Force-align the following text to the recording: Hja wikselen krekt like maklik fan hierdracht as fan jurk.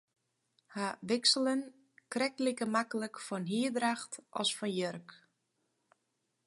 Hja 0.73 0.87
wikselen 1.09 1.61
krekt 2.11 2.39
like 2.45 2.65
maklik 2.75 3.15
fan 3.27 3.45
hierdracht 3.51 4.13
as 4.41 4.49
fan 4.57 4.73
jurk. 4.79 5.07